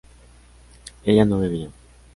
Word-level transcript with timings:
¿ella 1.05 1.25
no 1.25 1.37
bebía? 1.37 1.69